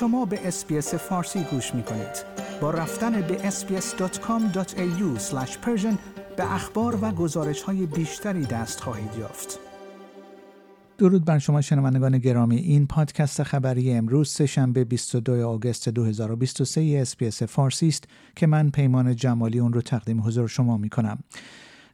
شما 0.00 0.24
به 0.24 0.48
SBS 0.48 0.94
فارسی 0.94 1.44
گوش 1.50 1.74
می 1.74 1.82
کنید. 1.82 2.24
با 2.60 2.70
رفتن 2.70 3.20
به 3.20 3.50
sbs.com.au 3.50 5.20
به 6.36 6.54
اخبار 6.54 6.98
و 7.02 7.10
گزارش 7.10 7.62
های 7.62 7.86
بیشتری 7.86 8.46
دست 8.46 8.80
خواهید 8.80 9.10
یافت. 9.18 9.58
درود 10.98 11.24
بر 11.24 11.38
شما 11.38 11.60
شنوندگان 11.60 12.18
گرامی 12.18 12.56
این 12.56 12.86
پادکست 12.86 13.42
خبری 13.42 13.92
امروز 13.92 14.28
سهشنبه 14.28 14.84
22 14.84 15.48
آگوست 15.48 15.88
2023 15.88 16.98
SBS 17.02 17.42
فارسی 17.42 17.88
است 17.88 18.04
که 18.36 18.46
من 18.46 18.70
پیمان 18.70 19.16
جمالی 19.16 19.58
اون 19.58 19.72
رو 19.72 19.80
تقدیم 19.80 20.20
حضور 20.20 20.48
شما 20.48 20.76
می 20.76 20.88
کنم. 20.88 21.18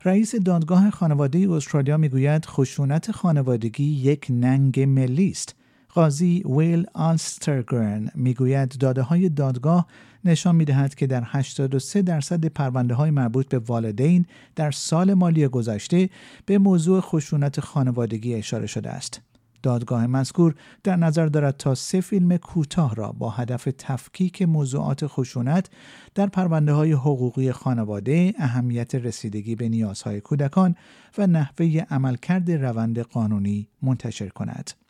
رئیس 0.05 0.34
دادگاه 0.34 0.91
خانواده 0.91 1.50
استرالیا 1.50 1.96
می‌گوید 1.96 2.46
خشونت 2.46 3.11
خانوادگی 3.11 3.84
یک 3.84 4.27
ننگ 4.30 4.80
ملی 4.80 5.30
است 5.30 5.55
قاضی 5.95 6.43
ویل 6.43 6.87
آلسترگرن 6.95 8.11
می‌گوید 8.15 8.69
داده 8.69 9.03
های 9.03 9.29
دادگاه 9.29 9.87
نشان 10.25 10.57
می‌دهد 10.57 10.95
که 10.95 11.07
در 11.07 11.23
83 11.27 12.03
درصد 12.03 12.45
پرونده 12.47 12.95
های 12.95 13.11
مربوط 13.11 13.48
به 13.48 13.59
والدین 13.59 14.27
در 14.57 14.70
سال 14.70 15.15
مالی 15.15 15.48
گذشته 15.48 16.11
به 16.47 16.59
موضوع 16.59 17.01
خشونت 17.01 17.61
خانوادگی 17.61 18.34
اشاره 18.34 18.67
شده 18.67 18.91
است. 18.91 19.20
دادگاه 19.62 20.07
مذکور 20.07 20.55
در 20.84 20.97
نظر 20.97 21.27
دارد 21.27 21.57
تا 21.57 21.75
سه 21.75 22.01
فیلم 22.01 22.37
کوتاه 22.37 22.95
را 22.95 23.12
با 23.12 23.31
هدف 23.31 23.69
تفکیک 23.79 24.42
موضوعات 24.42 25.06
خشونت 25.06 25.70
در 26.15 26.27
پرونده 26.27 26.73
های 26.73 26.92
حقوقی 26.92 27.53
خانواده، 27.53 28.34
اهمیت 28.39 28.95
رسیدگی 28.95 29.55
به 29.55 29.69
نیازهای 29.69 30.20
کودکان 30.20 30.75
و 31.19 31.27
نحوه 31.27 31.83
عملکرد 31.91 32.51
روند 32.51 32.98
قانونی 32.98 33.69
منتشر 33.83 34.29
کند. 34.29 34.84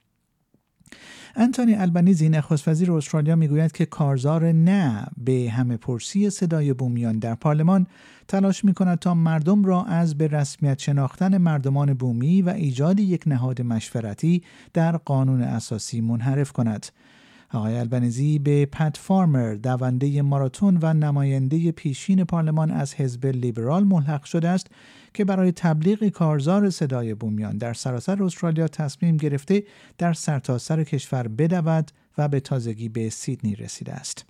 انتونی 1.37 1.75
البنیزی 1.75 2.29
نخست 2.29 2.69
وزیر 2.69 2.93
استرالیا 2.93 3.37
می‌گوید 3.37 3.73
که 3.73 3.87
کارزار 3.87 4.53
نه 4.53 5.07
به 5.17 5.51
همه 5.53 5.77
پرسی 5.77 6.31
صدای 6.31 6.73
بومیان 6.73 7.19
در 7.19 7.35
پارلمان 7.35 7.87
تلاش 8.29 8.65
می 8.65 8.75
کند 8.75 8.99
تا 8.99 9.15
مردم 9.15 9.65
را 9.65 9.85
از 9.85 10.19
به 10.19 10.27
رسمیت 10.27 10.79
شناختن 10.79 11.39
مردمان 11.39 11.95
بومی 11.95 12.43
و 12.43 12.49
ایجاد 12.49 13.01
یک 13.01 13.23
نهاد 13.27 13.63
مشورتی 13.63 14.43
در 14.73 14.97
قانون 14.97 15.43
اساسی 15.43 16.01
منحرف 16.01 16.53
کند. 16.53 16.87
آقای 17.55 17.77
البنزی 17.77 18.39
به 18.39 18.67
پت 18.67 18.97
فارمر 18.97 19.55
دونده 19.55 20.23
ماراتون 20.23 20.79
و 20.83 20.95
نماینده 20.95 21.73
پیشین 21.73 22.25
پارلمان 22.25 22.71
از 22.71 22.95
حزب 22.95 23.27
لیبرال 23.27 23.85
ملحق 23.85 24.25
شده 24.25 24.49
است 24.49 24.67
که 25.15 25.25
برای 25.25 25.53
تبلیغ 25.53 26.09
کارزار 26.09 26.71
صدای 26.71 27.15
بومیان 27.15 27.59
در 27.59 27.75
سراسر 27.75 28.23
استرالیا 28.23 28.69
تصمیم 28.69 29.17
گرفته 29.17 29.65
در 29.99 30.13
سرتاسر 30.13 30.85
کشور 30.85 31.29
بدود 31.29 31.91
و 32.19 32.29
به 32.29 32.41
تازگی 32.41 32.89
به 32.89 33.11
سیدنی 33.11 33.55
رسیده 33.55 33.93
است. 33.93 34.25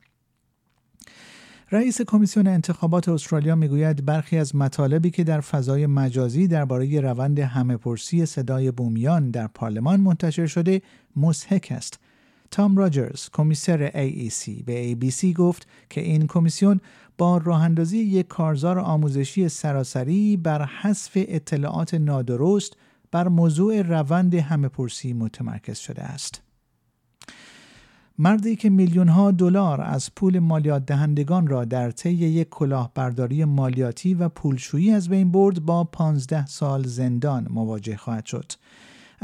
رئیس 1.71 2.01
کمیسیون 2.03 2.47
انتخابات 2.47 3.09
استرالیا 3.09 3.55
می‌گوید 3.55 4.05
برخی 4.05 4.39
از 4.39 4.57
مطالبی 4.57 5.11
که 5.11 5.25
در 5.25 5.41
فضای 5.41 5.87
مجازی 5.87 6.49
درباره 6.49 7.01
روند 7.01 7.39
همه 7.39 7.77
پرسی 7.77 8.27
صدای 8.27 8.71
بومیان 8.71 9.31
در 9.31 9.47
پارلمان 9.47 10.01
منتشر 10.01 10.47
شده 10.47 10.83
مسحک 11.17 11.69
است 11.71 12.04
تام 12.55 12.77
راجرز 12.77 13.29
کمیسر 13.33 13.91
AEC 13.91 14.65
به 14.67 14.95
ABC 14.95 15.25
گفت 15.25 15.67
که 15.91 16.01
این 16.01 16.27
کمیسیون 16.27 16.81
با 17.19 17.37
راه 17.37 17.63
اندازی 17.63 17.99
یک 17.99 18.29
کارزار 18.29 18.79
آموزشی 18.79 19.49
سراسری 19.49 20.37
بر 20.37 20.65
حذف 20.65 21.11
اطلاعات 21.15 21.95
نادرست 21.95 22.77
بر 23.11 23.29
موضوع 23.29 23.83
روند 23.83 24.35
همه 24.35 24.69
پرسی 24.69 25.13
متمرکز 25.13 25.79
شده 25.79 26.03
است. 26.03 26.43
مردی 28.19 28.57
که 28.57 28.71
میلیون 28.71 29.09
ها 29.09 29.31
دلار 29.31 29.81
از 29.81 30.15
پول 30.17 30.39
مالیات 30.39 30.87
دهندگان 30.87 31.47
را 31.47 31.65
در 31.65 31.91
طی 31.91 32.11
یک 32.13 32.49
کلاهبرداری 32.49 33.45
مالیاتی 33.45 34.15
و 34.15 34.29
پولشویی 34.29 34.91
از 34.91 35.09
بین 35.09 35.33
برد 35.33 35.61
با 35.65 35.85
15 35.85 36.47
سال 36.47 36.83
زندان 36.87 37.47
مواجه 37.51 37.97
خواهد 37.97 38.27
شد. 38.27 38.53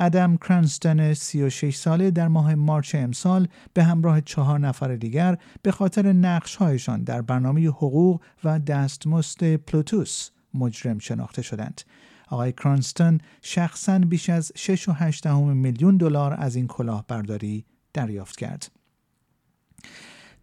ادم 0.00 0.36
کرنستن 0.36 1.14
36 1.14 1.76
ساله 1.76 2.10
در 2.10 2.28
ماه 2.28 2.54
مارچ 2.54 2.94
امسال 2.94 3.48
به 3.74 3.84
همراه 3.84 4.20
چهار 4.20 4.58
نفر 4.58 4.96
دیگر 4.96 5.38
به 5.62 5.72
خاطر 5.72 6.12
نقشهایشان 6.12 7.04
در 7.04 7.22
برنامه 7.22 7.66
حقوق 7.66 8.20
و 8.44 8.58
دستمزد 8.58 9.56
پلوتوس 9.56 10.30
مجرم 10.54 10.98
شناخته 10.98 11.42
شدند. 11.42 11.80
آقای 12.28 12.52
کرانستون 12.52 13.20
شخصا 13.42 13.98
بیش 13.98 14.30
از 14.30 14.52
6.8 14.56 15.26
میلیون 15.26 15.96
دلار 15.96 16.34
از 16.38 16.56
این 16.56 16.66
کلاهبرداری 16.66 17.64
دریافت 17.94 18.36
کرد. 18.36 18.70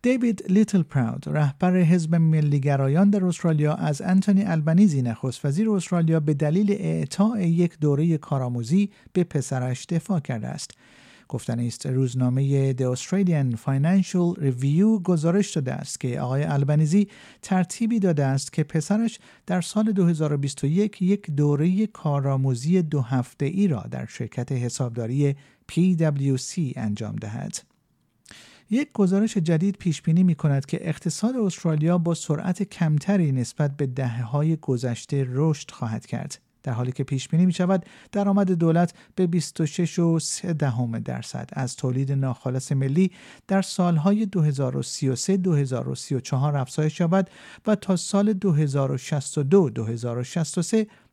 دیوید 0.02 0.44
لیتل 0.50 0.84
پراود 0.84 1.24
رهبر 1.28 1.78
حزب 1.78 2.16
ملیگرایان 2.16 3.09
در 3.09 3.25
استرالیا 3.25 3.74
از 3.74 4.02
انتونی 4.02 4.44
البنیزی 4.44 5.02
نخست 5.02 5.46
وزیر 5.46 5.69
استرالیا 5.69 6.19
به 6.19 6.34
دلیل 6.34 6.72
اعطاع 6.72 7.47
یک 7.47 7.80
دوره 7.80 8.18
کارآموزی 8.18 8.90
به 9.13 9.24
پسرش 9.24 9.86
دفاع 9.86 10.19
کرده 10.19 10.47
است 10.47 10.72
گفتن 11.28 11.59
است 11.59 11.86
روزنامه 11.86 12.74
The 12.74 12.97
Australian 12.97 13.56
Financial 13.56 14.40
Review 14.40 15.02
گزارش 15.03 15.52
داده 15.52 15.74
است 15.74 16.00
که 16.00 16.22
آقای 16.22 16.44
البنیزی 16.44 17.07
ترتیبی 17.41 18.00
داده 18.00 18.25
است 18.25 18.53
که 18.53 18.63
پسرش 18.63 19.19
در 19.46 19.62
سال 19.62 19.91
2021 19.91 21.02
یک 21.02 21.31
دوره 21.31 21.88
کارآموزی 21.88 22.81
دو 22.81 23.02
هفته 23.02 23.46
ای 23.46 23.68
را 23.68 23.86
در 23.91 24.06
شرکت 24.06 24.52
حسابداری 24.52 25.36
PwC 25.72 26.74
انجام 26.75 27.16
دهد. 27.16 27.77
یک 28.70 28.90
گزارش 28.94 29.38
جدید 29.38 29.78
پیش 29.78 30.02
بینی 30.02 30.24
می 30.24 30.36
کند 30.36 30.66
که 30.66 30.90
اقتصاد 30.90 31.36
استرالیا 31.36 31.98
با 31.98 32.14
سرعت 32.14 32.64
کمتری 32.64 33.32
نسبت 33.32 33.78
به 33.78 33.88
دهه 33.88 34.24
های 34.24 34.56
گذشته 34.56 35.26
رشد 35.30 35.72
خواهد 35.72 36.06
کرد. 36.06 36.40
در 36.64 36.74
حالی 36.74 36.92
که 36.92 37.04
پیش 37.04 37.28
بینی 37.28 37.46
می 37.46 37.54
شود 37.54 37.86
درآمد 38.12 38.52
دولت 38.52 38.94
به 39.16 39.28
26.3 39.28 40.46
دهم 40.46 41.00
درصد 41.00 41.50
از 41.54 41.76
تولید 41.76 42.12
ناخالص 42.12 42.72
ملی 42.72 43.12
در 43.48 43.62
سالهای 43.62 44.26
2033-2034 44.26 46.34
افزایش 46.34 47.00
یابد 47.00 47.30
و 47.68 47.76
تا 47.76 47.96
سال 47.96 48.34
2062-2063 48.34 48.38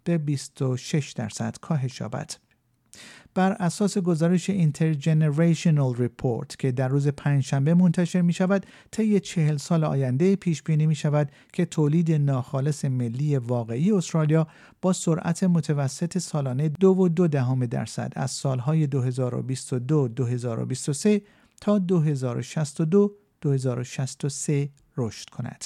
به 0.05 0.19
26 0.19 1.13
درصد 1.13 1.57
کاهش 1.61 2.01
یابد. 2.01 2.44
بر 3.34 3.53
اساس 3.53 3.99
گزارش 3.99 4.50
Intergenerational 4.51 5.95
Report 5.95 6.59
که 6.59 6.72
در 6.72 6.89
روز 6.89 7.09
پنجشنبه 7.09 7.75
منتشر 7.75 8.21
می 8.21 8.33
شود 8.33 8.67
طی 8.91 9.21
چهل 9.21 9.56
سال 9.56 9.84
آینده 9.84 10.37
پیش 10.37 10.62
بینی 10.62 10.87
می 10.87 10.95
شود 10.95 11.31
که 11.53 11.65
تولید 11.65 12.12
ناخالص 12.12 12.84
ملی 12.84 13.37
واقعی 13.37 13.93
استرالیا 13.93 14.47
با 14.83 14.93
سرعت 14.93 15.44
متوسط 15.44 16.19
سالانه 16.19 16.69
دو 16.69 16.89
و 16.89 17.09
دو 17.09 17.28
دهم 17.28 17.67
درصد 17.67 18.12
از 18.17 18.31
سالهای 18.31 18.87
2022 18.87 20.09
2023 20.09 21.23
تا 21.61 21.78
2062 21.78 23.15
2063 23.41 24.69
رشد 24.97 25.31
کند. 25.31 25.65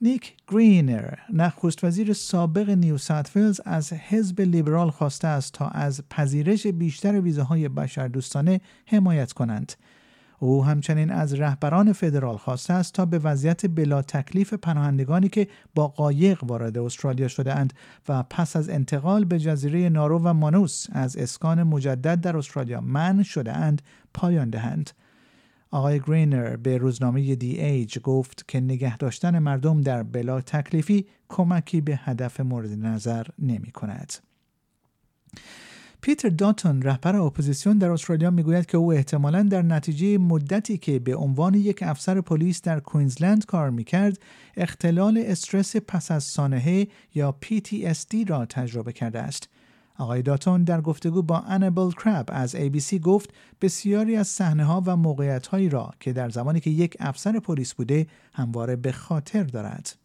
نیک 0.00 0.36
گرینر 0.48 1.14
نخست 1.32 1.84
وزیر 1.84 2.12
سابق 2.12 2.70
نیو 2.70 2.98
ساوت 2.98 3.36
ولز 3.36 3.60
از 3.64 3.92
حزب 3.92 4.40
لیبرال 4.40 4.90
خواسته 4.90 5.28
است 5.28 5.52
تا 5.52 5.68
از 5.68 6.02
پذیرش 6.10 6.66
بیشتر 6.66 7.20
ویزاهای 7.20 7.68
بشردوستانه 7.68 8.60
حمایت 8.86 9.32
کنند 9.32 9.72
او 10.38 10.64
همچنین 10.64 11.10
از 11.10 11.34
رهبران 11.34 11.92
فدرال 11.92 12.36
خواسته 12.36 12.72
است 12.74 12.94
تا 12.94 13.04
به 13.04 13.18
وضعیت 13.18 13.66
بلا 13.66 14.02
تکلیف 14.02 14.54
پناهندگانی 14.54 15.28
که 15.28 15.48
با 15.74 15.88
قایق 15.88 16.44
وارد 16.44 16.78
استرالیا 16.78 17.28
شده 17.28 17.54
اند 17.54 17.72
و 18.08 18.22
پس 18.22 18.56
از 18.56 18.68
انتقال 18.68 19.24
به 19.24 19.38
جزیره 19.38 19.88
نائورو 19.88 20.18
و 20.18 20.32
مانوس 20.32 20.86
از 20.92 21.16
اسکان 21.16 21.62
مجدد 21.62 22.20
در 22.20 22.36
استرالیا 22.36 22.80
منع 22.80 23.22
شده 23.22 23.52
اند 23.52 23.82
پایان 24.14 24.50
دهند. 24.50 24.90
آقای 25.70 26.00
گرینر 26.00 26.56
به 26.56 26.78
روزنامه 26.78 27.34
The 27.34 27.60
Age 27.60 27.98
گفت 27.98 28.48
که 28.48 28.60
نگه 28.60 28.96
داشتن 28.96 29.38
مردم 29.38 29.80
در 29.80 30.02
بلا 30.02 30.40
تکلیفی 30.40 31.06
کمکی 31.28 31.80
به 31.80 31.96
هدف 31.96 32.40
مورد 32.40 32.70
نظر 32.70 33.26
نمی 33.38 33.70
کند. 33.70 34.12
پیتر 36.00 36.28
داتون 36.28 36.82
رهبر 36.82 37.16
اپوزیسیون 37.16 37.78
در 37.78 37.90
استرالیا 37.90 38.30
می‌گوید 38.30 38.66
که 38.66 38.76
او 38.76 38.92
احتمالا 38.92 39.42
در 39.42 39.62
نتیجه 39.62 40.18
مدتی 40.18 40.78
که 40.78 40.98
به 40.98 41.16
عنوان 41.16 41.54
یک 41.54 41.82
افسر 41.82 42.20
پلیس 42.20 42.62
در 42.62 42.80
کوینزلند 42.80 43.46
کار 43.46 43.70
می‌کرد 43.70 44.18
اختلال 44.56 45.22
استرس 45.26 45.76
پس 45.76 46.10
از 46.10 46.24
سانحه 46.24 46.88
یا 47.14 47.36
PTSD 47.44 48.28
را 48.28 48.46
تجربه 48.46 48.92
کرده 48.92 49.18
است 49.18 49.48
آقای 49.98 50.22
داتون 50.22 50.64
در 50.64 50.80
گفتگو 50.80 51.22
با 51.22 51.38
انبل 51.38 51.90
کراب 51.90 52.28
از 52.32 52.56
ABC 52.56 52.94
گفت 52.94 53.30
بسیاری 53.60 54.16
از 54.16 54.28
صحنه 54.28 54.64
ها 54.64 54.82
و 54.86 54.96
موقعیت 54.96 55.46
هایی 55.46 55.68
را 55.68 55.90
که 56.00 56.12
در 56.12 56.28
زمانی 56.28 56.60
که 56.60 56.70
یک 56.70 56.96
افسر 57.00 57.38
پلیس 57.38 57.74
بوده 57.74 58.06
همواره 58.32 58.76
به 58.76 58.92
خاطر 58.92 59.42
دارد. 59.42 59.96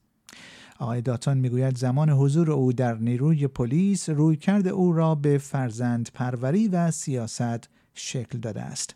آقای 0.80 1.02
داتون 1.02 1.38
می‌گوید 1.38 1.78
زمان 1.78 2.10
حضور 2.10 2.52
او 2.52 2.74
در 2.74 2.96
نیروی 2.96 3.48
پلیس 3.48 4.10
روی 4.10 4.36
کرده 4.36 4.70
او 4.70 4.94
را 4.94 5.16
به 5.16 5.38
فرزند 5.38 6.10
پروری 6.14 6.68
و 6.68 6.92
سیاست 6.92 7.70
شکل 7.94 8.40
داده 8.40 8.62
است. 8.62 8.96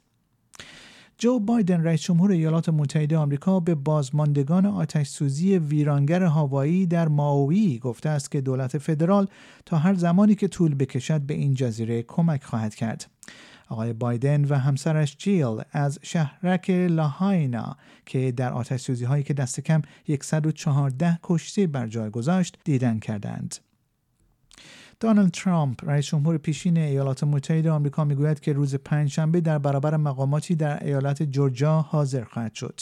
جو 1.20 1.40
بایدن 1.40 1.84
رئیس 1.84 2.02
جمهور 2.02 2.32
ایالات 2.32 2.70
متحده 2.70 3.18
آمریکا 3.18 3.60
به 3.60 3.76
بازماندگان 3.76 4.66
آتش 4.66 5.08
سوزی 5.08 5.58
ویرانگر 5.58 6.24
هاوایی 6.24 6.86
در 6.86 7.08
ماوی 7.08 7.80
گفته 7.80 8.10
است 8.10 8.32
که 8.32 8.42
دولت 8.42 8.78
فدرال 8.78 9.28
تا 9.66 9.78
هر 9.78 9.94
زمانی 9.94 10.36
که 10.36 10.48
طول 10.48 10.76
بکشد 10.76 11.22
به 11.22 11.34
این 11.34 11.54
جزیره 11.54 12.04
کمک 12.04 12.44
خواهد 12.44 12.76
کرد. 12.76 13.10
آقای 13.70 13.94
بایدن 13.94 14.46
و 14.46 14.56
همسرش 14.56 15.18
جیل 15.18 15.62
از 15.72 16.00
شهرک 16.02 16.70
لاهاینا 16.70 17.78
که 18.06 18.32
در 18.32 18.54
آتش 18.54 18.82
سوزی 18.82 19.06
هایی 19.06 19.24
که 19.24 19.34
دست 19.34 19.60
کم 19.60 19.82
114 20.22 21.20
کشته 21.24 21.68
بر 21.68 21.88
جای 21.88 22.10
گذاشت 22.10 22.58
دیدن 22.64 23.00
کردند. 23.00 23.56
دونالد 25.00 25.32
ترامپ 25.32 25.90
رئیس 25.90 26.06
جمهور 26.06 26.38
پیشین 26.38 26.78
ایالات 26.78 27.24
متحده 27.24 27.72
آمریکا 27.72 28.04
می‌گوید 28.04 28.40
که 28.40 28.54
روز 28.54 28.76
پنجشنبه 28.76 29.42
در 29.42 29.58
برابر 29.58 29.98
مقاماتی 29.98 30.56
در 30.56 30.84
ایالت 30.84 31.24
جورجیا 31.24 31.86
حاضر 31.90 32.24
خواهد 32.24 32.54
شد 32.54 32.82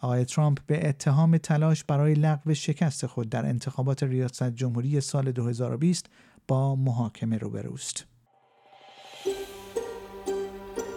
آقای 0.00 0.24
ترامپ 0.24 0.58
به 0.66 0.88
اتهام 0.88 1.36
تلاش 1.36 1.84
برای 1.84 2.14
لغو 2.14 2.54
شکست 2.54 3.06
خود 3.06 3.28
در 3.28 3.46
انتخابات 3.46 4.02
ریاست 4.02 4.50
جمهوری 4.50 5.00
سال 5.00 5.32
2020 5.32 6.06
با 6.48 6.76
محاکمه 6.76 7.38
روبروست. 7.38 8.04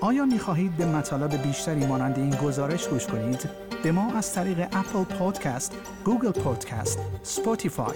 آیا 0.01 0.25
می 0.25 0.39
خواهید 0.39 0.77
به 0.77 0.85
مطالب 0.85 1.43
بیشتری 1.43 1.85
مانند 1.85 2.19
این 2.19 2.35
گزارش 2.35 2.87
گوش 2.87 3.07
کنید؟ 3.07 3.49
به 3.83 3.91
ما 3.91 4.13
از 4.13 4.33
طریق 4.33 4.59
Apple 4.59 5.03
Podcast، 5.03 5.77
Google 6.05 6.31
Podcast، 6.31 6.99
Spotify 7.23 7.95